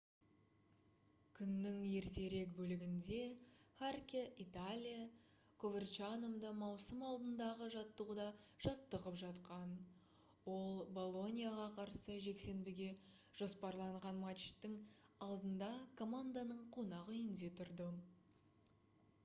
[1.39, 3.17] күннің ертерек бөлігінде
[3.81, 5.01] харке италия
[5.63, 8.25] коверчанода маусым алдындағы жаттығуда
[8.67, 9.75] жаттығып жатқан
[10.55, 12.87] ол болоньяға қарсы жексенбіге
[13.43, 14.79] жоспарланған матчтың
[15.29, 15.69] алдында
[16.03, 17.91] команданың қонақ үйінде тұрды